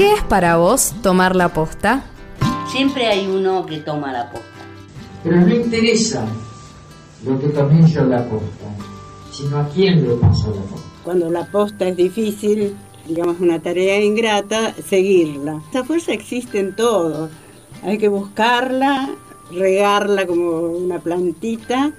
[0.00, 2.04] ¿Qué es para vos tomar la posta?
[2.72, 4.48] Siempre hay uno que toma la posta.
[5.22, 6.24] Pero no interesa
[7.22, 8.64] lo que tomé yo la posta,
[9.30, 10.88] sino a quién le paso la posta.
[11.04, 12.74] Cuando la posta es difícil,
[13.06, 15.60] digamos una tarea ingrata, seguirla.
[15.68, 17.28] Esa fuerza existe en todo.
[17.82, 19.10] Hay que buscarla,
[19.52, 21.92] regarla como una plantita.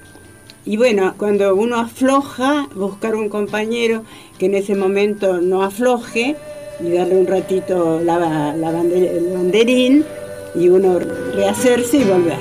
[0.66, 4.02] Y bueno, cuando uno afloja, buscar un compañero
[4.40, 6.36] que en ese momento no afloje
[6.84, 10.06] y darle un ratito la, la el banderín
[10.56, 11.00] y uno
[11.36, 12.38] rehacerse y volver.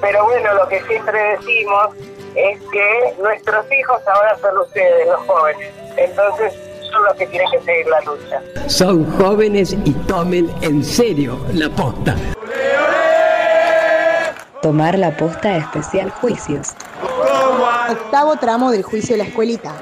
[0.00, 1.88] Pero bueno, lo que siempre decimos
[2.34, 5.72] es que nuestros hijos ahora son ustedes, los jóvenes.
[5.96, 6.52] Entonces
[6.90, 8.42] son los que tienen que seguir la lucha.
[8.68, 12.16] Son jóvenes y tomen en serio la posta.
[14.60, 16.74] Tomar la posta especial juicios.
[17.90, 19.74] Octavo tramo del juicio de la escuelita.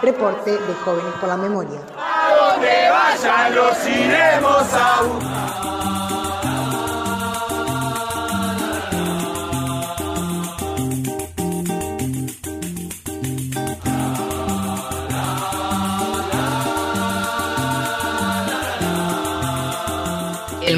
[0.00, 1.80] Reporte de Jóvenes por la Memoria.
[2.58, 5.00] Donde vayan los iremos a
[5.62, 5.77] El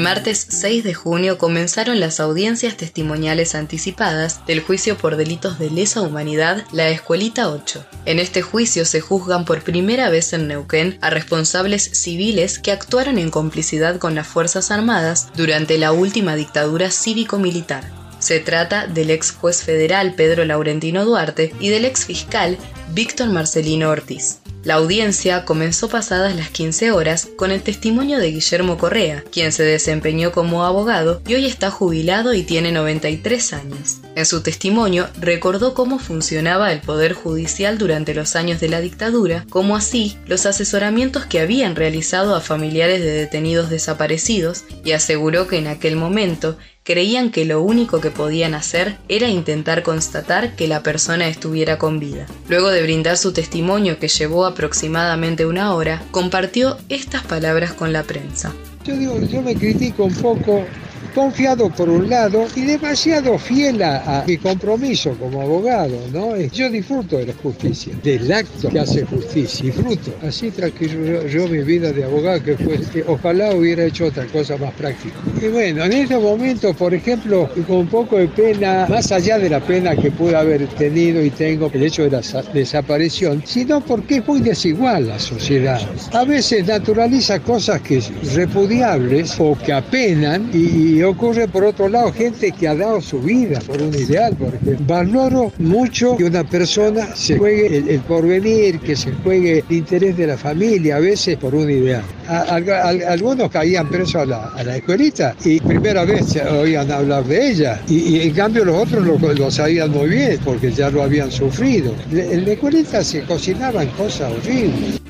[0.01, 6.01] martes 6 de junio comenzaron las audiencias testimoniales anticipadas del juicio por delitos de lesa
[6.01, 7.85] humanidad La Escuelita 8.
[8.05, 13.17] En este juicio se juzgan por primera vez en Neuquén a responsables civiles que actuaron
[13.17, 17.83] en complicidad con las Fuerzas Armadas durante la última dictadura cívico-militar.
[18.19, 22.57] Se trata del ex juez federal Pedro Laurentino Duarte y del ex fiscal
[22.93, 24.40] Víctor Marcelino Ortiz.
[24.63, 29.63] La audiencia comenzó pasadas las 15 horas con el testimonio de Guillermo Correa, quien se
[29.63, 34.01] desempeñó como abogado y hoy está jubilado y tiene 93 años.
[34.15, 39.47] En su testimonio recordó cómo funcionaba el Poder Judicial durante los años de la dictadura,
[39.49, 45.57] como así los asesoramientos que habían realizado a familiares de detenidos desaparecidos y aseguró que
[45.57, 50.83] en aquel momento creían que lo único que podían hacer era intentar constatar que la
[50.83, 52.25] persona estuviera con vida.
[52.49, 58.03] Luego de brindar su testimonio que llevó aproximadamente una hora, compartió estas palabras con la
[58.03, 58.53] prensa.
[58.83, 60.65] Yo digo, yo me critico un poco
[61.11, 66.35] confiado por un lado y demasiado fiel a, mi compromiso como abogado, ¿no?
[66.37, 70.13] Yo disfruto de la justicia, del acto que hace justicia, disfruto.
[70.25, 74.73] Así tranquilo yo, mi vida de abogado que fue, ojalá hubiera hecho otra cosa más
[74.73, 75.15] práctica.
[75.41, 79.49] Y bueno, en este momento, por ejemplo, con un poco de pena, más allá de
[79.49, 82.21] la pena que pude haber tenido y tengo el hecho de la
[82.53, 85.81] desaparición, sino porque es muy desigual la sociedad.
[86.13, 88.01] A veces naturaliza cosas que
[88.33, 93.59] repudiables o que apenan y ocurre por otro lado gente que ha dado su vida
[93.61, 99.11] por un ideal, porque valoro mucho que una persona se juegue el, porvenir, que se
[99.23, 102.03] juegue el interés de la familia, a veces por un ideal.
[102.27, 108.33] algunos caían presos a la, escuelita y primera vez oían hablar de ella, y, en
[108.33, 111.93] cambio los otros lo, sabían muy bien porque ya lo habían sufrido.
[112.11, 115.01] En la escuelita se cocinaban cosas horribles.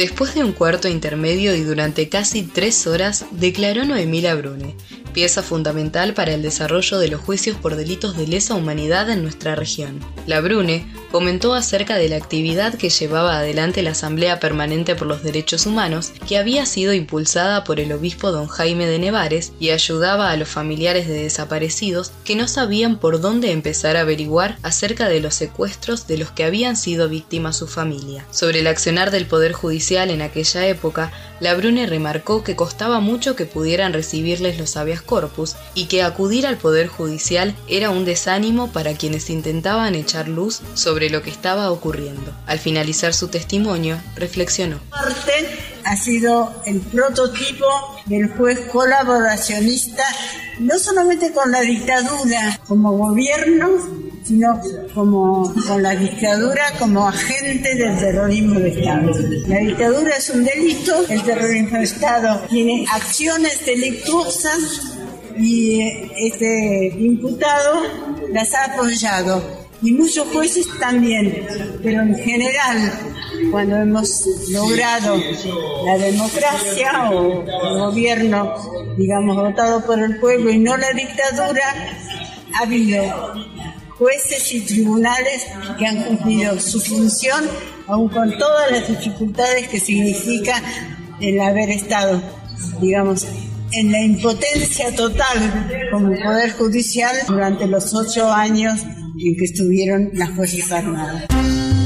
[0.00, 4.74] Después de un cuarto intermedio y durante casi tres horas, declaró Noemila Brune,
[5.12, 9.54] pieza fundamental para el desarrollo de los juicios por delitos de lesa humanidad en nuestra
[9.54, 10.00] región.
[10.26, 15.22] La Brune comentó acerca de la actividad que llevaba adelante la Asamblea Permanente por los
[15.22, 20.30] Derechos Humanos, que había sido impulsada por el obispo don Jaime de Nevares y ayudaba
[20.30, 25.20] a los familiares de desaparecidos que no sabían por dónde empezar a averiguar acerca de
[25.20, 28.24] los secuestros de los que habían sido víctimas su familia.
[28.30, 33.34] Sobre el accionar del Poder Judicial en aquella época, la Brune remarcó que costaba mucho
[33.34, 38.70] que pudieran recibirles los habeas corpus y que acudir al Poder Judicial era un desánimo
[38.72, 42.32] para quienes intentaban echar luz sobre lo que estaba ocurriendo.
[42.46, 44.78] Al finalizar su testimonio, reflexionó.
[45.84, 47.66] Ha sido el prototipo
[48.06, 50.04] del juez colaboracionista,
[50.58, 53.68] no solamente con la dictadura como gobierno,
[54.22, 54.60] sino
[54.94, 59.10] como con la dictadura como agente del terrorismo de Estado.
[59.48, 64.89] La dictadura es un delito, el terrorismo de Estado tiene acciones delictuosas
[65.40, 65.80] y
[66.16, 67.82] este imputado
[68.32, 69.60] las ha apoyado.
[69.82, 71.46] Y muchos jueces también,
[71.82, 72.92] pero en general,
[73.50, 75.16] cuando hemos logrado
[75.86, 78.54] la democracia o el gobierno,
[78.98, 81.96] digamos, votado por el pueblo y no la dictadura,
[82.54, 83.02] ha habido
[83.96, 85.46] jueces y tribunales
[85.78, 87.48] que han cumplido su función,
[87.86, 90.62] aun con todas las dificultades que significa
[91.22, 92.20] el haber estado,
[92.82, 93.26] digamos,
[93.72, 98.80] en la impotencia total como Poder Judicial durante los ocho años
[99.18, 101.79] en que estuvieron las Fuerzas Armadas.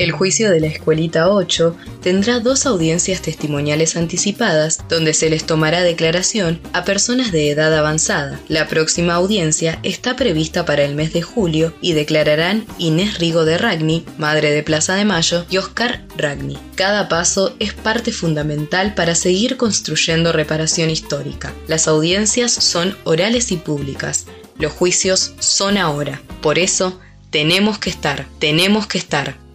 [0.00, 5.82] El juicio de la Escuelita 8 tendrá dos audiencias testimoniales anticipadas donde se les tomará
[5.82, 8.40] declaración a personas de edad avanzada.
[8.48, 13.58] La próxima audiencia está prevista para el mes de julio y declararán Inés Rigo de
[13.58, 16.56] Ragni, madre de Plaza de Mayo, y Oscar Ragni.
[16.76, 21.52] Cada paso es parte fundamental para seguir construyendo reparación histórica.
[21.68, 24.24] Las audiencias son orales y públicas.
[24.56, 26.22] Los juicios son ahora.
[26.40, 26.98] Por eso,
[27.28, 29.49] tenemos que estar, tenemos que estar.